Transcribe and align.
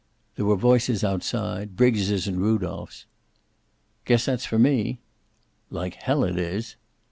There 0.35 0.47
were 0.47 0.55
voices 0.55 1.03
outside, 1.03 1.75
Briggs's 1.75 2.25
and 2.25 2.39
Rudolph's. 2.41 3.05
"Guess 4.05 4.25
that's 4.25 4.45
for 4.47 4.57
me." 4.57 4.99
"Like 5.69 5.93
hell 5.93 6.23
it 6.23 6.39
is." 6.39 6.75